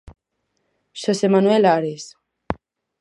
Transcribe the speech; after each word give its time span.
Xosé 1.01 1.27
Manuel 1.33 1.63
Ares... 1.77 2.03